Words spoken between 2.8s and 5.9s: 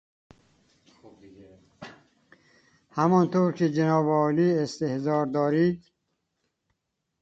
همانطور که جناب عالی استحضار دارید...